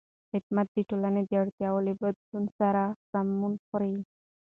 [0.31, 3.95] خدمت د ټولنې د اړتیاوو له بدلون سره سمون خوري.